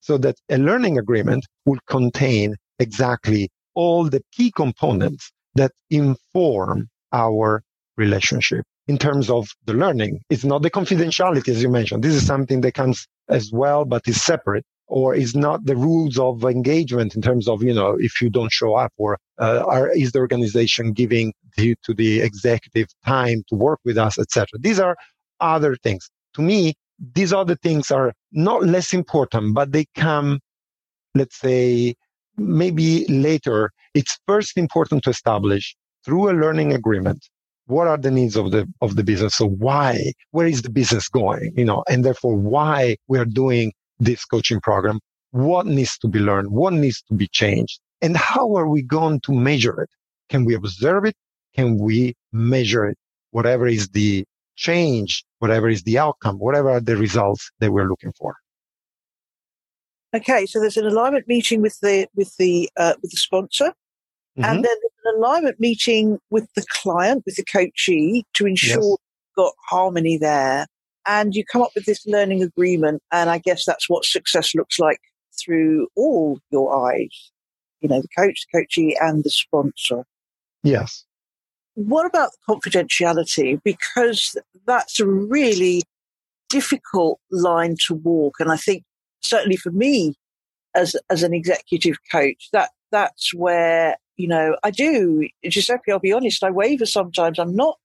So 0.00 0.18
that 0.18 0.36
a 0.50 0.58
learning 0.58 0.98
agreement 0.98 1.46
will 1.64 1.78
contain 1.86 2.56
exactly 2.78 3.50
all 3.74 4.04
the 4.04 4.22
key 4.32 4.50
components 4.50 5.30
that 5.54 5.72
inform 5.90 6.88
our 7.12 7.62
relationship 7.96 8.64
in 8.88 8.98
terms 8.98 9.30
of 9.30 9.48
the 9.66 9.74
learning. 9.74 10.20
It's 10.30 10.44
not 10.44 10.62
the 10.62 10.70
confidentiality, 10.70 11.48
as 11.48 11.62
you 11.62 11.68
mentioned. 11.68 12.02
This 12.02 12.14
is 12.14 12.26
something 12.26 12.60
that 12.62 12.74
comes 12.74 13.06
as 13.28 13.50
well, 13.52 13.84
but 13.84 14.02
is 14.06 14.22
separate 14.22 14.64
or 14.86 15.14
is 15.14 15.34
not 15.34 15.64
the 15.64 15.76
rules 15.76 16.18
of 16.18 16.44
engagement 16.44 17.14
in 17.14 17.22
terms 17.22 17.48
of, 17.48 17.62
you 17.62 17.72
know, 17.72 17.96
if 17.98 18.20
you 18.20 18.28
don't 18.28 18.52
show 18.52 18.74
up 18.74 18.92
or 18.96 19.18
uh, 19.40 19.64
are, 19.66 19.90
is 19.90 20.12
the 20.12 20.18
organization 20.18 20.92
giving 20.92 21.32
the, 21.56 21.74
to 21.84 21.94
the 21.94 22.20
executive 22.20 22.88
time 23.06 23.42
to 23.48 23.54
work 23.54 23.80
with 23.84 23.96
us, 23.96 24.18
etc. 24.18 24.46
These 24.60 24.78
are 24.78 24.96
other 25.40 25.76
things. 25.82 26.10
To 26.34 26.42
me, 26.42 26.74
these 27.14 27.32
other 27.32 27.56
things 27.56 27.90
are 27.90 28.12
not 28.32 28.64
less 28.64 28.92
important, 28.92 29.54
but 29.54 29.72
they 29.72 29.86
come, 29.94 30.40
let's 31.14 31.38
say, 31.38 31.94
maybe 32.36 33.06
later. 33.06 33.70
It's 33.94 34.18
first 34.26 34.56
important 34.56 35.04
to 35.04 35.10
establish 35.10 35.74
through 36.04 36.30
a 36.30 36.34
learning 36.34 36.72
agreement 36.72 37.28
what 37.72 37.86
are 37.86 37.96
the 37.98 38.10
needs 38.10 38.36
of 38.36 38.50
the 38.50 38.66
of 38.80 38.96
the 38.96 39.04
business 39.04 39.36
so 39.36 39.46
why 39.46 40.12
where 40.30 40.46
is 40.46 40.62
the 40.62 40.70
business 40.70 41.08
going 41.08 41.52
you 41.56 41.64
know 41.64 41.82
and 41.88 42.04
therefore 42.04 42.36
why 42.36 42.96
we 43.08 43.18
are 43.18 43.24
doing 43.42 43.72
this 43.98 44.24
coaching 44.24 44.60
program, 44.60 44.98
what 45.30 45.64
needs 45.66 45.96
to 45.98 46.08
be 46.08 46.18
learned, 46.18 46.50
what 46.50 46.72
needs 46.72 47.02
to 47.02 47.14
be 47.14 47.28
changed, 47.28 47.78
and 48.00 48.16
how 48.16 48.54
are 48.56 48.68
we 48.68 48.82
going 48.82 49.20
to 49.20 49.32
measure 49.32 49.80
it? 49.80 49.90
Can 50.28 50.44
we 50.44 50.54
observe 50.54 51.04
it? 51.04 51.14
Can 51.54 51.78
we 51.78 52.14
measure 52.32 52.84
it? 52.86 52.98
Whatever 53.30 53.66
is 53.66 53.88
the 53.90 54.24
change 54.56 55.24
whatever 55.38 55.68
is 55.68 55.82
the 55.82 55.98
outcome, 55.98 56.38
whatever 56.38 56.70
are 56.70 56.80
the 56.80 56.96
results 56.96 57.50
that 57.58 57.72
we're 57.72 57.88
looking 57.88 58.12
for. 58.12 58.36
Okay, 60.14 60.46
so 60.46 60.60
there's 60.60 60.76
an 60.76 60.86
alignment 60.86 61.26
meeting 61.26 61.62
with 61.62 61.80
the 61.80 62.06
with 62.14 62.36
the 62.36 62.70
uh, 62.76 62.94
with 63.02 63.10
the 63.10 63.16
sponsor, 63.16 63.72
mm-hmm. 64.38 64.44
and 64.44 64.64
then 64.64 64.76
an 65.04 65.16
alignment 65.16 65.58
meeting 65.60 66.18
with 66.30 66.48
the 66.54 66.64
client, 66.70 67.22
with 67.26 67.36
the 67.36 67.44
coachee, 67.44 68.24
to 68.34 68.46
ensure 68.46 68.76
yes. 68.76 68.84
you've 68.84 69.36
got 69.36 69.52
harmony 69.68 70.16
there. 70.18 70.66
And 71.04 71.34
you 71.34 71.44
come 71.44 71.62
up 71.62 71.72
with 71.74 71.84
this 71.84 72.06
learning 72.06 72.44
agreement, 72.44 73.02
and 73.10 73.28
I 73.28 73.38
guess 73.38 73.64
that's 73.64 73.88
what 73.88 74.04
success 74.04 74.54
looks 74.54 74.78
like 74.78 75.00
through 75.42 75.88
all 75.96 76.38
your 76.50 76.88
eyes. 76.88 77.32
You 77.80 77.88
know, 77.88 78.00
the 78.00 78.08
coach, 78.16 78.46
the 78.52 78.60
coachee, 78.60 78.96
and 79.00 79.24
the 79.24 79.30
sponsor. 79.30 80.04
Yes. 80.62 81.04
What 81.74 82.06
about 82.06 82.30
confidentiality? 82.48 83.60
Because 83.64 84.36
that's 84.66 85.00
a 85.00 85.06
really 85.06 85.82
difficult 86.48 87.18
line 87.32 87.74
to 87.88 87.94
walk. 87.94 88.36
And 88.38 88.52
I 88.52 88.56
think 88.56 88.84
certainly 89.22 89.56
for 89.56 89.72
me 89.72 90.14
as, 90.76 90.94
as 91.10 91.24
an 91.24 91.34
executive 91.34 91.96
coach, 92.12 92.48
that, 92.52 92.70
that's 92.92 93.34
where, 93.34 93.96
you 94.16 94.28
know, 94.28 94.56
I 94.62 94.70
do, 94.70 95.28
Giuseppe, 95.44 95.92
I'll 95.92 95.98
be 95.98 96.12
honest, 96.12 96.44
I 96.44 96.50
waver 96.50 96.86
sometimes. 96.86 97.38
I'm 97.38 97.56
not 97.56 97.78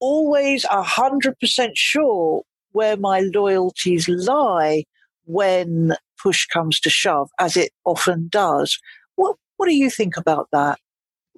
always 0.00 0.64
a 0.64 0.82
hundred 0.82 1.38
percent 1.38 1.76
sure 1.76 2.42
where 2.72 2.96
my 2.96 3.20
loyalties 3.34 4.08
lie 4.08 4.84
when 5.24 5.94
push 6.20 6.46
comes 6.46 6.80
to 6.80 6.90
shove, 6.90 7.30
as 7.38 7.56
it 7.56 7.70
often 7.84 8.28
does. 8.28 8.78
What, 9.16 9.36
what 9.56 9.66
do 9.66 9.74
you 9.74 9.90
think 9.90 10.16
about 10.16 10.48
that? 10.52 10.78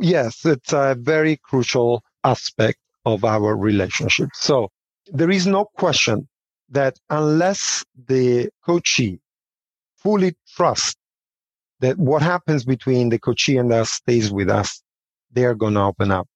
Yes, 0.01 0.45
it's 0.45 0.73
a 0.73 0.97
very 0.99 1.37
crucial 1.37 2.03
aspect 2.25 2.79
of 3.05 3.25
our 3.25 3.57
relationship. 3.57 4.31
So 4.35 4.71
there 5.13 5.31
is 5.31 5.47
no 5.47 5.67
question 5.77 6.29
that 6.71 6.99
unless 7.11 7.85
the 8.09 8.49
coachee 8.65 9.21
fully 9.97 10.35
trusts 10.57 10.97
that 11.85 11.99
what 11.99 12.23
happens 12.23 12.65
between 12.65 13.11
the 13.11 13.19
coachee 13.19 13.59
and 13.59 13.71
us 13.71 13.91
stays 13.91 14.33
with 14.33 14.49
us, 14.49 14.83
they're 15.33 15.55
going 15.55 15.75
to 15.75 15.83
open 15.83 16.11
up. 16.11 16.27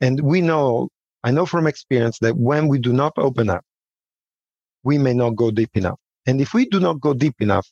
And 0.00 0.20
we 0.20 0.40
know, 0.40 0.88
I 1.22 1.32
know 1.32 1.44
from 1.44 1.66
experience 1.66 2.18
that 2.20 2.38
when 2.38 2.68
we 2.68 2.78
do 2.78 2.94
not 2.94 3.12
open 3.18 3.50
up, 3.50 3.62
we 4.82 4.96
may 4.96 5.12
not 5.12 5.36
go 5.36 5.50
deep 5.50 5.76
enough. 5.76 6.00
And 6.26 6.40
if 6.40 6.54
we 6.54 6.64
do 6.64 6.80
not 6.80 6.98
go 6.98 7.12
deep 7.12 7.34
enough, 7.40 7.68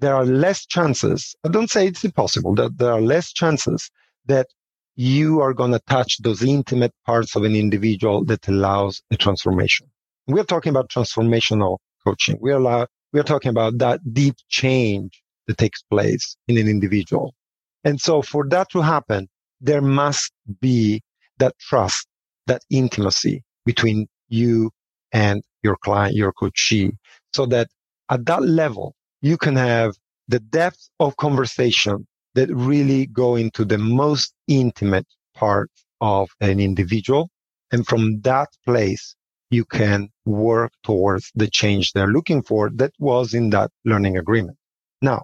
there 0.00 0.16
are 0.16 0.24
less 0.24 0.66
chances. 0.66 1.36
I 1.44 1.50
don't 1.50 1.70
say 1.70 1.86
it's 1.86 2.04
impossible 2.04 2.56
that 2.56 2.78
there 2.78 2.92
are 2.92 3.00
less 3.00 3.32
chances 3.32 3.88
that 4.26 4.48
you 4.96 5.40
are 5.40 5.54
going 5.54 5.70
to 5.70 5.82
touch 5.88 6.18
those 6.18 6.42
intimate 6.42 6.94
parts 7.06 7.36
of 7.36 7.44
an 7.44 7.54
individual 7.54 8.24
that 8.24 8.48
allows 8.48 9.02
a 9.12 9.16
transformation. 9.16 9.86
We're 10.26 10.42
talking 10.42 10.70
about 10.70 10.90
transformational 10.90 11.78
coaching. 12.04 12.38
We 12.40 12.50
are, 12.50 12.88
we 13.12 13.20
are 13.20 13.30
talking 13.32 13.50
about 13.50 13.78
that 13.78 14.00
deep 14.12 14.34
change 14.48 15.22
that 15.48 15.58
takes 15.58 15.82
place 15.82 16.36
in 16.46 16.56
an 16.56 16.68
individual. 16.68 17.34
And 17.82 18.00
so 18.00 18.22
for 18.22 18.46
that 18.50 18.70
to 18.70 18.82
happen, 18.82 19.28
there 19.60 19.80
must 19.80 20.32
be 20.60 21.02
that 21.38 21.58
trust, 21.58 22.06
that 22.46 22.62
intimacy 22.70 23.42
between 23.64 24.06
you 24.28 24.70
and 25.12 25.42
your 25.62 25.76
client, 25.76 26.14
your 26.14 26.32
coachee, 26.32 26.92
so 27.34 27.46
that 27.46 27.68
at 28.10 28.24
that 28.26 28.42
level, 28.42 28.94
you 29.20 29.36
can 29.36 29.56
have 29.56 29.94
the 30.28 30.38
depth 30.38 30.88
of 31.00 31.16
conversation 31.16 32.06
that 32.34 32.54
really 32.54 33.06
go 33.06 33.36
into 33.36 33.64
the 33.64 33.78
most 33.78 34.32
intimate 34.46 35.06
part 35.34 35.70
of 36.00 36.28
an 36.40 36.60
individual. 36.60 37.30
And 37.72 37.86
from 37.86 38.20
that 38.20 38.48
place, 38.64 39.16
you 39.50 39.64
can 39.64 40.10
work 40.26 40.72
towards 40.84 41.32
the 41.34 41.48
change 41.48 41.92
they're 41.92 42.06
looking 42.08 42.42
for 42.42 42.70
that 42.74 42.92
was 42.98 43.34
in 43.34 43.50
that 43.50 43.70
learning 43.84 44.18
agreement. 44.18 44.58
Now, 45.00 45.22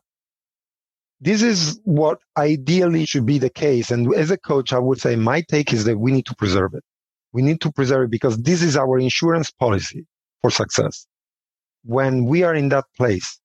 this 1.20 1.42
is 1.42 1.80
what 1.84 2.18
ideally 2.36 3.06
should 3.06 3.26
be 3.26 3.38
the 3.38 3.50
case. 3.50 3.90
And 3.90 4.14
as 4.14 4.30
a 4.30 4.36
coach, 4.36 4.72
I 4.72 4.78
would 4.78 5.00
say 5.00 5.16
my 5.16 5.42
take 5.42 5.72
is 5.72 5.84
that 5.84 5.98
we 5.98 6.12
need 6.12 6.26
to 6.26 6.34
preserve 6.34 6.74
it. 6.74 6.84
We 7.32 7.42
need 7.42 7.60
to 7.62 7.72
preserve 7.72 8.04
it 8.04 8.10
because 8.10 8.36
this 8.38 8.62
is 8.62 8.76
our 8.76 8.98
insurance 8.98 9.50
policy 9.50 10.06
for 10.42 10.50
success. 10.50 11.06
When 11.84 12.24
we 12.24 12.42
are 12.42 12.54
in 12.54 12.68
that 12.70 12.84
place, 12.96 13.40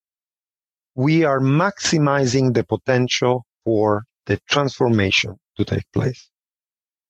we 0.96 1.24
are 1.24 1.40
maximizing 1.40 2.54
the 2.54 2.64
potential 2.64 3.46
for 3.64 4.04
the 4.26 4.40
transformation 4.50 5.36
to 5.58 5.66
take 5.66 5.86
place. 5.94 6.30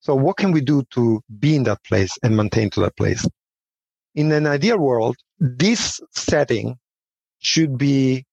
So 0.02 0.16
what 0.16 0.38
can 0.38 0.52
we 0.52 0.62
do 0.62 0.84
to 0.92 1.22
be 1.40 1.56
in 1.56 1.64
that 1.64 1.84
place 1.84 2.12
and 2.24 2.38
maintain 2.38 2.70
to 2.72 2.82
that 2.82 2.96
place? 2.96 3.28
In 4.16 4.32
an 4.32 4.48
ideal 4.48 4.78
world, 4.78 5.18
this 5.40 6.00
setting 6.12 6.78
should 7.40 7.78
be 7.78 8.26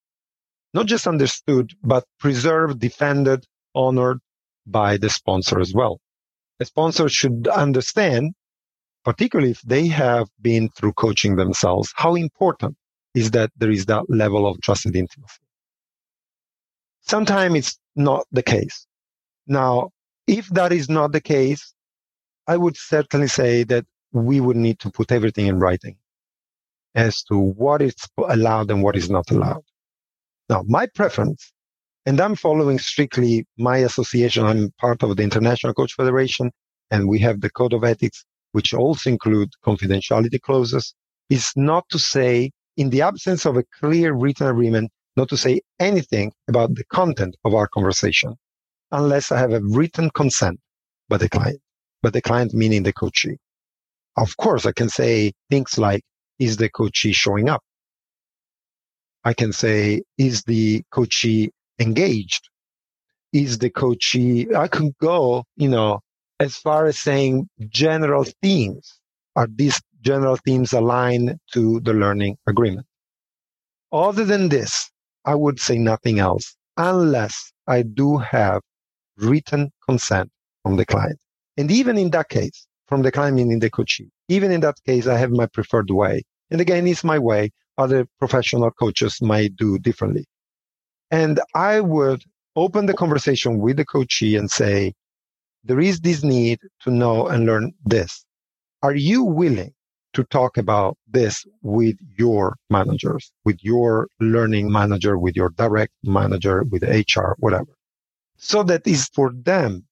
not 0.76 0.87
just 0.87 1.06
understood, 1.06 1.73
but 1.83 2.04
preserved, 2.21 2.78
defended, 2.78 3.47
honored 3.75 4.18
by 4.66 4.99
the 4.99 5.09
sponsor 5.09 5.59
as 5.59 5.73
well. 5.73 5.99
The 6.59 6.66
sponsor 6.66 7.09
should 7.09 7.49
understand, 7.49 8.35
particularly 9.02 9.52
if 9.52 9.62
they 9.62 9.87
have 9.88 10.28
been 10.42 10.68
through 10.68 10.92
coaching 10.92 11.37
themselves, 11.37 11.95
how 11.97 12.14
important 12.14 12.76
is 13.14 13.30
that 13.30 13.50
there 13.56 13.71
is 13.71 13.87
that 13.87 14.04
level 14.11 14.47
of 14.47 14.61
trusted 14.61 14.95
intimacy. 14.95 15.40
Sometimes 17.00 17.56
it's 17.56 17.78
not 17.95 18.26
the 18.30 18.42
case. 18.42 18.87
Now, 19.47 19.92
if 20.26 20.47
that 20.49 20.73
is 20.73 20.90
not 20.90 21.12
the 21.12 21.23
case, 21.23 21.73
I 22.47 22.59
would 22.59 22.76
certainly 22.76 23.28
say 23.28 23.64
that 23.64 23.87
we 24.12 24.40
would 24.40 24.59
need 24.59 24.78
to 24.80 24.90
put 24.90 25.11
everything 25.11 25.47
in 25.47 25.59
writing 25.59 25.97
as 26.95 27.23
to 27.28 27.38
what 27.38 27.80
is 27.80 27.95
allowed 28.18 28.71
and 28.71 28.83
what 28.83 28.97
is 28.97 29.09
not 29.09 29.30
allowed. 29.30 29.64
Now, 30.49 30.65
my 30.67 30.87
preference, 30.95 31.53
and 32.07 32.21
I'm 32.21 32.37
following 32.37 32.79
strictly 32.79 33.47
my 33.59 33.79
association. 33.79 34.45
I'm 34.45 34.73
part 34.81 35.03
of 35.03 35.17
the 35.17 35.23
International 35.23 35.75
Coach 35.75 35.95
Federation, 35.95 36.53
and 36.91 37.09
we 37.09 37.19
have 37.21 37.41
the 37.41 37.50
Code 37.50 37.73
of 37.73 37.83
Ethics, 37.83 38.25
which 38.53 38.73
also 38.73 39.11
include 39.11 39.50
confidentiality 39.65 40.41
clauses, 40.41 40.95
is 41.31 41.50
not 41.57 41.88
to 41.91 41.99
say, 41.99 42.53
in 42.76 42.91
the 42.91 43.03
absence 43.03 43.45
of 43.45 43.57
a 43.57 43.65
clear 43.81 44.15
written 44.15 44.47
agreement, 44.47 44.91
not 45.17 45.29
to 45.31 45.37
say 45.37 45.61
anything 45.81 46.33
about 46.49 46.75
the 46.75 46.85
content 46.85 47.37
of 47.45 47.55
our 47.55 47.67
conversation 47.67 48.37
unless 48.93 49.33
I 49.33 49.38
have 49.38 49.53
a 49.53 49.61
written 49.61 50.11
consent 50.11 50.61
by 51.09 51.17
the 51.17 51.29
client, 51.29 51.61
by 52.03 52.11
the 52.11 52.23
client 52.23 52.55
meaning 52.55 52.83
the 52.83 52.93
coachee. 52.93 53.38
Of 54.17 54.37
course, 54.37 54.65
I 54.65 54.73
can 54.73 54.88
say 54.88 55.33
things 55.50 55.79
like, 55.79 56.03
is 56.38 56.57
the 56.57 56.69
coachee 56.69 57.12
showing 57.12 57.49
up? 57.49 57.62
I 59.26 59.35
can 59.35 59.52
say, 59.52 60.02
is 60.18 60.45
the 60.45 60.85
coachee 60.92 61.50
engaged? 61.80 62.49
Is 63.33 63.59
the 63.59 63.71
coachee, 63.71 64.47
I 64.54 64.68
can 64.68 64.95
go, 65.00 65.42
you 65.56 65.68
know, 65.68 65.99
as 66.38 66.56
far 66.56 66.87
as 66.87 66.97
saying 66.97 67.49
general 67.68 68.25
themes. 68.40 69.00
Are 69.35 69.49
these 69.52 69.83
general 70.00 70.37
themes 70.37 70.73
aligned 70.73 71.40
to 71.54 71.80
the 71.80 71.92
learning 71.92 72.37
agreement? 72.47 72.87
Other 73.90 74.25
than 74.25 74.49
this, 74.49 74.88
I 75.25 75.35
would 75.35 75.59
say 75.59 75.76
nothing 75.76 76.21
else 76.21 76.54
unless 76.76 77.52
I 77.66 77.83
do 77.83 78.18
have 78.18 78.62
written 79.16 79.73
consent 79.88 80.30
from 80.62 80.76
the 80.76 80.87
client. 80.87 81.18
And 81.56 81.68
even 81.73 81.99
in 81.99 82.11
that 82.11 82.28
case, 82.28 82.68
from 82.87 83.02
the 83.02 83.11
client 83.11 83.35
meaning 83.35 83.59
the 83.59 83.71
coachee, 83.71 84.09
even 84.28 84.52
in 84.52 84.61
that 84.61 84.76
case, 84.87 85.09
I 85.09 85.18
have 85.18 85.33
my 85.33 85.47
preferred 85.47 85.90
way. 85.90 86.23
And 86.52 86.61
again, 86.61 86.87
it's 86.87 87.02
my 87.02 87.18
way. 87.18 87.50
Other 87.78 88.06
professional 88.18 88.71
coaches 88.71 89.21
might 89.21 89.56
do 89.56 89.78
differently. 89.78 90.25
And 91.11 91.40
I 91.54 91.80
would 91.80 92.23
open 92.56 92.87
the 92.87 92.95
conversation 92.95 93.59
with 93.59 93.76
the 93.76 93.85
coachee 93.85 94.37
and 94.37 94.50
say, 94.50 94.95
there 95.64 95.80
is 95.80 96.00
this 96.00 96.23
need 96.23 96.61
to 96.83 96.90
know 96.90 97.26
and 97.26 97.45
learn 97.45 97.73
this. 97.85 98.25
Are 98.83 98.95
you 98.95 99.25
willing 99.25 99.75
to 100.16 100.25
talk 100.25 100.56
about 100.56 100.97
this 101.06 101.45
with 101.61 101.95
your 102.16 102.56
managers, 102.71 103.30
with 103.45 103.59
your 103.62 104.09
learning 104.18 104.73
manager, 104.73 105.18
with 105.18 105.37
your 105.37 105.50
direct 105.50 105.92
manager, 106.04 106.64
with 106.71 106.83
HR, 106.83 107.33
whatever. 107.38 107.76
So 108.38 108.62
that 108.62 108.87
is 108.87 109.11
for 109.14 109.30
them 109.35 109.85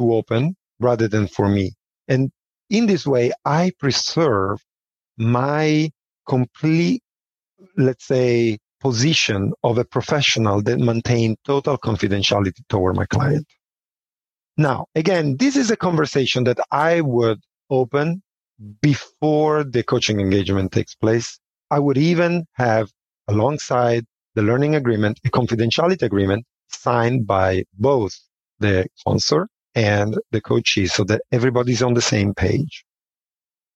to 0.00 0.14
open 0.14 0.56
rather 0.80 1.06
than 1.06 1.28
for 1.28 1.48
me. 1.48 1.74
And 2.08 2.32
in 2.70 2.86
this 2.86 3.06
way, 3.06 3.30
I 3.44 3.70
preserve 3.78 4.58
my 5.16 5.92
complete, 6.28 7.04
let's 7.76 8.06
say, 8.06 8.58
position 8.80 9.52
of 9.62 9.78
a 9.78 9.84
professional 9.84 10.60
that 10.62 10.78
maintain 10.78 11.36
total 11.44 11.78
confidentiality 11.78 12.60
toward 12.68 12.96
my 12.96 13.06
client. 13.06 13.46
Now, 14.56 14.86
again, 14.94 15.36
this 15.38 15.56
is 15.56 15.70
a 15.70 15.76
conversation 15.76 16.44
that 16.44 16.58
I 16.70 17.00
would 17.00 17.40
open 17.70 18.22
before 18.80 19.64
the 19.64 19.82
coaching 19.82 20.20
engagement 20.20 20.72
takes 20.72 20.94
place. 20.94 21.38
I 21.70 21.78
would 21.78 21.96
even 21.96 22.44
have 22.54 22.90
alongside 23.28 24.04
the 24.34 24.42
learning 24.42 24.74
agreement, 24.74 25.20
a 25.24 25.30
confidentiality 25.30 26.02
agreement 26.02 26.44
signed 26.68 27.26
by 27.26 27.64
both 27.78 28.12
the 28.58 28.86
sponsor 28.96 29.48
and 29.74 30.18
the 30.30 30.40
coachee 30.40 30.86
so 30.86 31.04
that 31.04 31.22
everybody's 31.30 31.82
on 31.82 31.94
the 31.94 32.02
same 32.02 32.34
page. 32.34 32.84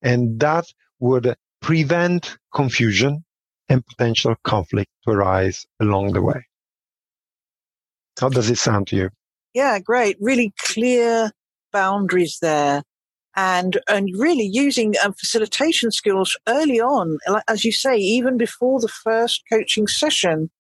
And 0.03 0.39
that 0.41 0.67
would 0.99 1.35
prevent 1.61 2.37
confusion 2.55 3.25
and 3.69 3.85
potential 3.87 4.35
conflict 4.45 4.91
to 5.05 5.11
arise 5.11 5.67
along 5.81 6.13
the 6.13 6.23
way. 6.23 6.47
How 8.19 8.29
does 8.29 8.51
it 8.51 8.59
sound 8.59 8.87
to 8.89 8.97
you? 8.97 9.11
Yeah, 9.55 9.79
great. 9.79 10.17
Really 10.21 10.53
clear 10.59 11.33
boundaries 11.73 12.39
there. 12.41 12.83
And, 13.39 13.79
and 13.87 14.09
really 14.17 14.49
using 14.51 14.95
um, 15.05 15.13
facilitation 15.13 15.91
skills 15.91 16.39
early 16.49 16.81
on, 16.81 17.19
as 17.49 17.67
you 17.67 17.73
say, 17.73 17.97
even 17.99 18.39
before 18.39 18.81
the 18.81 18.89
first 18.89 19.43
coaching 19.53 19.87
session, 19.87 20.51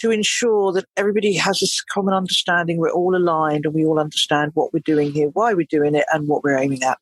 to 0.00 0.10
ensure 0.10 0.72
that 0.72 0.86
everybody 0.96 1.34
has 1.34 1.62
a 1.62 1.92
common 1.92 2.14
understanding. 2.14 2.78
We're 2.78 2.90
all 2.90 3.16
aligned 3.16 3.64
and 3.64 3.74
we 3.74 3.84
all 3.84 3.98
understand 3.98 4.52
what 4.54 4.72
we're 4.72 4.80
doing 4.84 5.12
here, 5.12 5.28
why 5.28 5.54
we're 5.54 5.66
doing 5.68 5.94
it, 5.94 6.04
and 6.12 6.28
what 6.28 6.42
we're 6.42 6.58
aiming 6.58 6.82
at. 6.82 6.98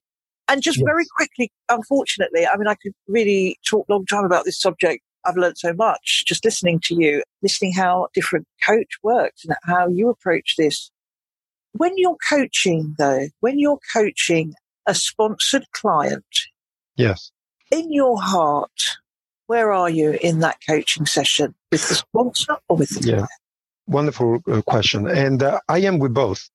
And 0.48 0.62
just 0.62 0.78
yes. 0.78 0.84
very 0.84 1.04
quickly, 1.16 1.50
unfortunately, 1.68 2.46
I 2.46 2.56
mean, 2.56 2.68
I 2.68 2.74
could 2.74 2.92
really 3.08 3.58
talk 3.66 3.86
a 3.88 3.92
long 3.92 4.06
time 4.06 4.24
about 4.24 4.44
this 4.44 4.60
subject. 4.60 5.02
I've 5.24 5.36
learned 5.36 5.58
so 5.58 5.72
much 5.72 6.24
just 6.26 6.44
listening 6.44 6.80
to 6.84 6.94
you, 6.94 7.22
listening 7.42 7.72
how 7.72 8.08
different 8.14 8.46
coach 8.64 8.98
works 9.02 9.44
and 9.44 9.56
how 9.64 9.88
you 9.88 10.08
approach 10.08 10.54
this. 10.56 10.90
When 11.72 11.92
you're 11.96 12.18
coaching, 12.28 12.94
though, 12.98 13.28
when 13.40 13.58
you're 13.58 13.80
coaching 13.92 14.54
a 14.86 14.94
sponsored 14.94 15.64
client, 15.72 16.24
yes, 16.96 17.30
in 17.70 17.92
your 17.92 18.20
heart, 18.20 18.98
where 19.46 19.72
are 19.72 19.88
you 19.88 20.18
in 20.22 20.40
that 20.40 20.58
coaching 20.68 21.06
session? 21.06 21.54
With 21.70 21.88
the 21.88 21.94
sponsor 21.94 22.58
or 22.68 22.76
with 22.76 22.90
the 22.90 23.08
yeah. 23.08 23.26
wonderful 23.86 24.40
uh, 24.50 24.60
question. 24.62 25.08
And 25.08 25.42
uh, 25.42 25.60
i 25.68 25.78
am 25.78 25.98
with 25.98 26.12
both 26.12 26.50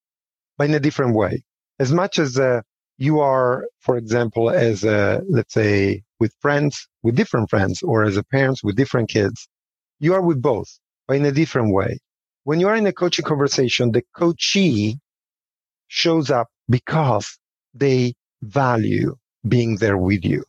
but 0.57 0.69
in 0.69 0.75
a 0.75 0.79
different 0.79 1.15
way. 1.15 1.43
As 1.79 1.91
much 1.93 2.19
as 2.19 2.39
uh, 2.39 2.62
you 2.98 3.20
are 3.20 3.68
for 3.80 3.98
example 3.98 4.50
as 4.50 4.84
a, 4.84 5.22
let's 5.30 5.54
say 5.54 6.04
with 6.20 6.34
friends 6.42 6.88
with 7.04 7.16
different 7.16 7.50
friends 7.50 7.82
or 7.84 8.04
as 8.04 8.18
a 8.18 8.24
parents 8.24 8.63
with 8.63 8.75
different 8.75 9.10
kids 9.10 9.48
you 10.00 10.13
are 10.13 10.22
with 10.22 10.42
both 10.42 10.80
but 11.08 11.18
in 11.18 11.25
a 11.25 11.32
different 11.32 11.74
way. 11.74 11.98
When 12.44 12.60
you 12.60 12.68
are 12.68 12.75
in 12.75 12.88
a 12.88 12.94
coaching 12.94 13.25
conversation 13.25 13.92
the 13.92 14.04
coachee 14.16 15.00
shows 15.88 16.30
up 16.30 16.48
because 16.70 17.38
they 17.74 18.13
value 18.42 19.16
being 19.48 19.77
there 19.77 19.98
with 19.98 20.25
you. 20.25 20.44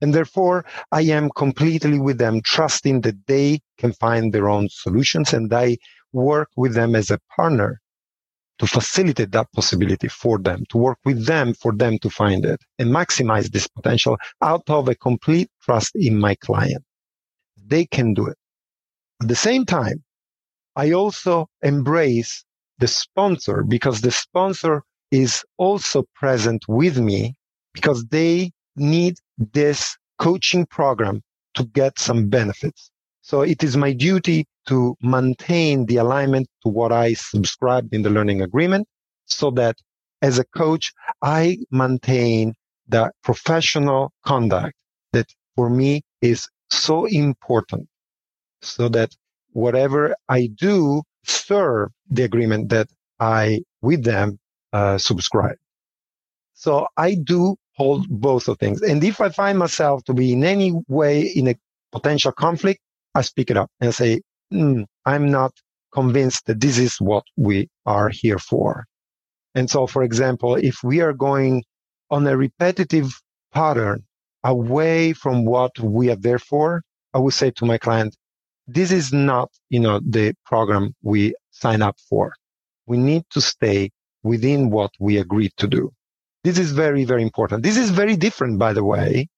And 0.00 0.14
therefore, 0.14 0.64
I 0.92 1.02
am 1.02 1.30
completely 1.30 1.98
with 1.98 2.18
them, 2.18 2.42
trusting 2.42 3.02
that 3.02 3.26
they 3.26 3.60
can 3.78 3.92
find 3.92 4.32
their 4.32 4.48
own 4.48 4.68
solutions 4.70 5.32
and 5.32 5.52
I 5.52 5.78
work 6.12 6.48
with 6.56 6.74
them 6.74 6.94
as 6.94 7.10
a 7.10 7.20
partner 7.34 7.80
to 8.58 8.66
facilitate 8.66 9.30
that 9.32 9.52
possibility 9.52 10.08
for 10.08 10.38
them, 10.38 10.64
to 10.70 10.78
work 10.78 10.98
with 11.04 11.26
them 11.26 11.54
for 11.54 11.72
them 11.72 11.98
to 12.00 12.10
find 12.10 12.44
it 12.44 12.60
and 12.78 12.90
maximize 12.90 13.50
this 13.50 13.68
potential 13.68 14.16
out 14.42 14.68
of 14.68 14.88
a 14.88 14.94
complete 14.94 15.48
trust 15.62 15.92
in 15.94 16.18
my 16.18 16.34
client. 16.34 16.82
They 17.66 17.86
can 17.86 18.14
do 18.14 18.26
it. 18.26 18.36
At 19.22 19.28
the 19.28 19.36
same 19.36 19.64
time, 19.64 20.02
I 20.76 20.92
also 20.92 21.48
embrace 21.62 22.44
the 22.78 22.88
sponsor 22.88 23.64
because 23.64 24.00
the 24.00 24.10
sponsor 24.12 24.82
is 25.10 25.44
also 25.56 26.04
present 26.14 26.64
with 26.68 26.98
me 26.98 27.34
because 27.74 28.04
they 28.06 28.52
need 28.76 29.16
this 29.36 29.96
coaching 30.18 30.66
program 30.66 31.22
to 31.54 31.64
get 31.64 31.98
some 31.98 32.28
benefits. 32.28 32.90
So 33.28 33.42
it 33.42 33.62
is 33.62 33.76
my 33.76 33.92
duty 33.92 34.46
to 34.68 34.96
maintain 35.02 35.84
the 35.84 35.98
alignment 35.98 36.48
to 36.62 36.70
what 36.70 36.92
I 36.92 37.12
subscribed 37.12 37.92
in 37.92 38.00
the 38.00 38.08
learning 38.08 38.40
agreement 38.40 38.88
so 39.26 39.50
that 39.50 39.76
as 40.22 40.38
a 40.38 40.46
coach, 40.56 40.94
I 41.20 41.58
maintain 41.70 42.54
the 42.88 43.12
professional 43.22 44.14
conduct 44.24 44.72
that 45.12 45.26
for 45.56 45.68
me 45.68 46.00
is 46.22 46.48
so 46.70 47.04
important 47.04 47.86
so 48.62 48.88
that 48.88 49.14
whatever 49.52 50.16
I 50.30 50.46
do 50.46 51.02
serve 51.26 51.90
the 52.08 52.22
agreement 52.22 52.70
that 52.70 52.88
I 53.20 53.60
with 53.82 54.04
them 54.04 54.38
uh, 54.72 54.96
subscribe. 54.96 55.58
So 56.54 56.86
I 56.96 57.14
do 57.14 57.56
hold 57.76 58.08
both 58.08 58.48
of 58.48 58.58
things. 58.58 58.80
And 58.80 59.04
if 59.04 59.20
I 59.20 59.28
find 59.28 59.58
myself 59.58 60.02
to 60.04 60.14
be 60.14 60.32
in 60.32 60.44
any 60.44 60.72
way 60.88 61.26
in 61.26 61.48
a 61.48 61.56
potential 61.92 62.32
conflict, 62.32 62.80
I 63.18 63.22
speak 63.22 63.50
it 63.50 63.56
up 63.56 63.70
and 63.80 63.92
say, 63.92 64.20
mm, 64.52 64.84
I'm 65.04 65.30
not 65.30 65.52
convinced 65.92 66.46
that 66.46 66.60
this 66.60 66.78
is 66.78 67.00
what 67.00 67.24
we 67.36 67.68
are 67.84 68.08
here 68.08 68.38
for. 68.38 68.84
And 69.56 69.68
so, 69.68 69.86
for 69.88 70.02
example, 70.04 70.54
if 70.54 70.76
we 70.84 71.00
are 71.00 71.12
going 71.12 71.64
on 72.10 72.26
a 72.26 72.36
repetitive 72.36 73.10
pattern 73.52 74.04
away 74.44 75.12
from 75.14 75.44
what 75.44 75.78
we 75.80 76.10
are 76.10 76.16
there 76.28 76.38
for, 76.38 76.82
I 77.12 77.18
would 77.18 77.34
say 77.34 77.50
to 77.56 77.64
my 77.66 77.78
client, 77.78 78.16
this 78.68 78.92
is 78.92 79.12
not, 79.12 79.50
you 79.68 79.80
know, 79.80 80.00
the 80.06 80.34
program 80.44 80.94
we 81.02 81.34
sign 81.50 81.82
up 81.82 81.96
for. 82.08 82.32
We 82.86 82.98
need 82.98 83.24
to 83.30 83.40
stay 83.40 83.90
within 84.22 84.70
what 84.70 84.92
we 85.00 85.18
agreed 85.18 85.52
to 85.56 85.66
do. 85.66 85.90
This 86.44 86.58
is 86.58 86.70
very, 86.70 87.04
very 87.04 87.22
important. 87.22 87.64
This 87.64 87.76
is 87.76 87.90
very 87.90 88.14
different, 88.14 88.58
by 88.58 88.72
the 88.72 88.84
way, 88.84 89.28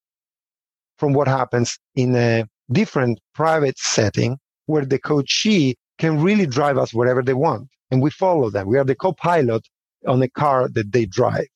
from 0.98 1.14
what 1.14 1.28
happens 1.28 1.78
in 1.94 2.14
a 2.14 2.44
different 2.72 3.20
private 3.34 3.78
setting 3.78 4.38
where 4.66 4.84
the 4.84 4.98
coachee 4.98 5.76
can 5.98 6.22
really 6.22 6.46
drive 6.46 6.78
us 6.78 6.94
wherever 6.94 7.22
they 7.22 7.34
want 7.34 7.68
and 7.90 8.00
we 8.00 8.10
follow 8.10 8.50
them. 8.50 8.68
We 8.68 8.78
are 8.78 8.84
the 8.84 8.94
co-pilot 8.94 9.66
on 10.06 10.22
a 10.22 10.28
car 10.28 10.68
that 10.68 10.92
they 10.92 11.06
drive. 11.06 11.46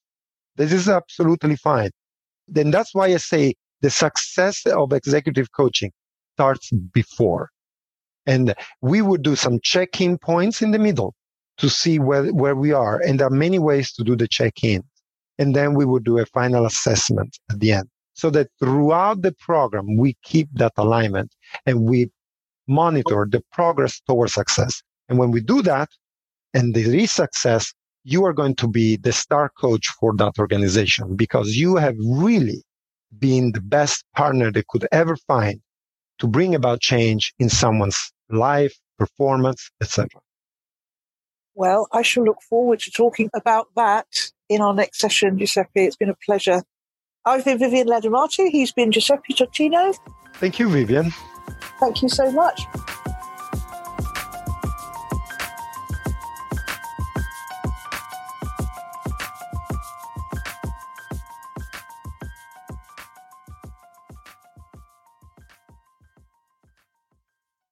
This 0.57 0.73
is 0.73 0.89
absolutely 0.89 1.57
fine. 1.57 1.91
Then 2.47 2.71
that's 2.71 2.95
why 2.95 3.07
I 3.07 3.17
say 3.17 3.55
the 3.81 3.91
success 3.91 4.67
of 4.67 4.93
executive 4.93 5.53
coaching 5.53 5.93
starts 6.35 6.71
before. 6.93 7.51
And 8.27 8.55
we 8.81 9.03
would 9.03 9.23
do 9.23 9.37
some 9.37 9.61
check-in 9.63 10.19
points 10.19 10.63
in 10.63 10.71
the 10.71 10.79
middle 10.79 11.15
to 11.59 11.69
see 11.69 11.99
where, 11.99 12.27
where 12.33 12.57
we 12.57 12.73
are. 12.73 12.99
And 13.01 13.21
there 13.21 13.27
are 13.27 13.31
many 13.31 13.59
ways 13.59 13.93
to 13.95 14.05
do 14.05 14.17
the 14.17 14.29
check-in. 14.29 14.83
And 15.39 15.55
then 15.55 15.75
we 15.75 15.85
would 15.85 16.05
do 16.05 16.19
a 16.19 16.27
final 16.27 16.67
assessment 16.67 17.39
at 17.51 17.61
the 17.61 17.73
end 17.73 17.89
so 18.15 18.31
that 18.31 18.49
throughout 18.59 19.23
the 19.23 19.33
program, 19.33 19.97
we 19.97 20.17
keep 20.23 20.49
that 20.55 20.73
alignment 20.77 21.35
and 21.67 21.83
we 21.83 22.11
monitor 22.67 23.27
the 23.31 23.43
progress 23.53 24.01
towards 24.07 24.33
success. 24.33 24.83
And 25.09 25.19
when 25.19 25.31
we 25.31 25.41
do 25.41 25.63
that 25.63 25.91
and 26.55 26.75
there 26.75 26.95
is 26.95 27.13
success, 27.13 27.73
you 28.05 28.25
are 28.25 28.33
going 28.33 28.55
to 28.57 28.69
be 28.69 28.97
the 28.97 29.13
star 29.13 29.51
coach 29.59 29.89
for 30.01 30.15
that 30.17 30.39
organization 30.39 31.17
because 31.17 31.57
you 31.57 31.77
have 31.77 31.97
really 31.99 32.63
been 33.19 33.53
the 33.53 33.61
best 33.61 34.05
partner 34.15 34.51
they 34.51 34.65
could 34.69 34.87
ever 34.93 35.17
find 35.27 35.61
to 36.19 36.27
bring 36.27 36.55
about 36.55 36.81
change 36.81 37.35
in 37.39 37.49
someone's 37.49 38.13
life, 38.31 38.75
performance, 38.99 39.71
etc. 39.81 40.09
Well, 41.55 41.87
I 41.93 42.03
shall 42.03 42.25
look 42.25 42.43
forward 42.49 42.81
to 42.81 42.91
talking 42.91 43.31
about 43.35 43.69
that 43.77 44.07
in 44.49 44.61
our 44.61 44.75
next 44.75 44.99
session, 44.99 45.39
Giuseppe. 45.39 45.85
It's 45.85 45.97
been 45.97 46.11
a 46.11 46.17
pleasure. 46.27 46.63
I've 47.27 47.45
been 47.45 47.59
Vivian 47.59 47.89
Ladamati. 47.89 48.51
He's 48.51 48.73
been 48.73 48.93
Giuseppe 48.93 49.33
Totino. 49.33 49.97
Thank 50.35 50.59
you, 50.59 50.69
Vivian. 50.69 51.11
Thank 51.81 52.03
you 52.03 52.09
so 52.09 52.31
much. 52.31 52.67